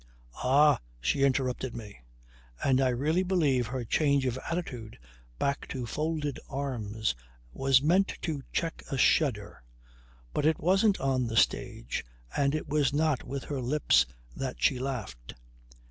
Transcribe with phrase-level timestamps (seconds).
[0.43, 2.01] "Ah!" she interrupted me
[2.63, 4.97] and I really believe her change of attitude
[5.37, 7.13] back to folded arms
[7.53, 9.61] was meant to check a shudder.
[10.33, 12.03] "But it wasn't on the stage,
[12.35, 15.35] and it was not with her lips that she laughed."